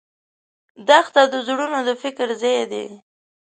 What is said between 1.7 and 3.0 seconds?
د فکر ځای دی.